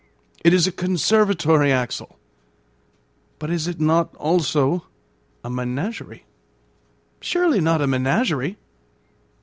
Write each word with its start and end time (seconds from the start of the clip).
"It 0.43 0.51
is 0.51 0.65
a 0.65 0.71
conservatory, 0.71 1.71
Axel; 1.71 2.17
but 3.37 3.51
is 3.51 3.67
it 3.67 3.79
not 3.79 4.15
also 4.15 4.87
a 5.43 5.49
menagerie?" 5.51 6.25
"Surely 7.19 7.61
not 7.61 7.83
a 7.83 7.85
menagerie!" 7.85 8.57